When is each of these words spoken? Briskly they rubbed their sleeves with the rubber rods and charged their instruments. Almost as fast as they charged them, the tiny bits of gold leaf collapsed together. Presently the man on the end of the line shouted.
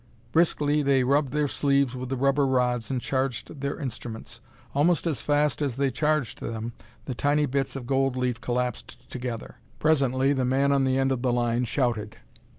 Briskly 0.31 0.81
they 0.81 1.03
rubbed 1.03 1.31
their 1.31 1.47
sleeves 1.47 1.95
with 1.95 2.09
the 2.09 2.17
rubber 2.17 2.47
rods 2.47 2.89
and 2.89 2.99
charged 2.99 3.61
their 3.61 3.77
instruments. 3.79 4.41
Almost 4.73 5.05
as 5.05 5.21
fast 5.21 5.61
as 5.61 5.75
they 5.75 5.91
charged 5.91 6.39
them, 6.39 6.73
the 7.05 7.13
tiny 7.13 7.45
bits 7.45 7.75
of 7.75 7.85
gold 7.85 8.17
leaf 8.17 8.41
collapsed 8.41 9.07
together. 9.11 9.57
Presently 9.77 10.33
the 10.33 10.43
man 10.43 10.71
on 10.71 10.85
the 10.85 10.97
end 10.97 11.11
of 11.11 11.21
the 11.21 11.31
line 11.31 11.65
shouted. 11.65 12.17